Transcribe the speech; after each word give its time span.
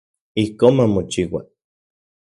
Ijkon 0.41 0.73
mamochiua. 0.77 1.41